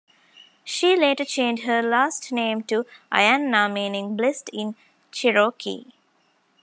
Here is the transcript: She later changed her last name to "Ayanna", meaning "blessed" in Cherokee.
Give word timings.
She 0.63 0.95
later 0.95 1.23
changed 1.23 1.65
her 1.65 1.83
last 1.83 2.31
name 2.31 2.63
to 2.63 2.87
"Ayanna", 3.11 3.71
meaning 3.71 4.15
"blessed" 4.17 4.49
in 4.51 4.75
Cherokee. 5.11 5.91